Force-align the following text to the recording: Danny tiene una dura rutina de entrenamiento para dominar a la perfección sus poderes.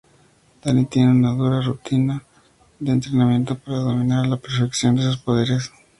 Danny 0.63 0.85
tiene 0.87 1.11
una 1.11 1.35
dura 1.35 1.61
rutina 1.61 2.23
de 2.79 2.91
entrenamiento 2.91 3.55
para 3.59 3.77
dominar 3.81 4.25
a 4.25 4.29
la 4.29 4.37
perfección 4.37 4.97
sus 4.99 5.17
poderes. 5.17 5.71